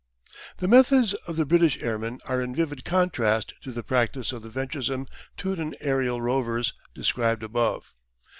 The 0.57 0.67
methods 0.67 1.13
of 1.27 1.35
the 1.35 1.45
British 1.45 1.77
airmen 1.79 2.21
are 2.25 2.41
in 2.41 2.55
vivid 2.55 2.83
contrast 2.83 3.53
to 3.61 3.71
the 3.71 3.83
practice 3.83 4.31
of 4.31 4.41
the 4.41 4.49
venturesome 4.49 5.05
Teuton 5.37 5.75
aerial 5.79 6.19
rovers 6.19 6.73
described 6.95 7.43
above. 7.43 7.93